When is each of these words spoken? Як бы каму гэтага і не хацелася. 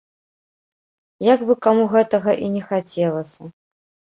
Як 1.27 1.39
бы 1.49 1.53
каму 1.65 1.85
гэтага 1.93 2.31
і 2.47 2.51
не 2.57 2.63
хацелася. 2.71 3.43